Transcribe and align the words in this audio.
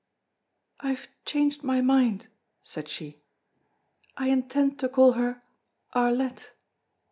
"I 0.79 0.89
have 0.93 1.07
changed 1.25 1.61
my 1.63 1.79
mind," 1.81 2.25
said 2.63 2.89
she. 2.89 3.21
"I 4.17 4.29
intend 4.29 4.79
to 4.79 4.89
call 4.89 5.11
her 5.11 5.43
Arlette." 5.93 6.47